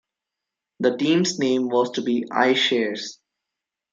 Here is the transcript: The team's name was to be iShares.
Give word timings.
The 0.79 0.97
team's 0.97 1.37
name 1.37 1.69
was 1.69 1.91
to 1.91 2.01
be 2.01 2.23
iShares. 2.23 3.17